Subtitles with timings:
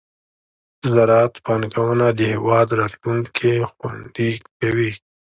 [0.81, 4.91] د زراعت پانګونه د هېواد راتلونکې خوندي کوي.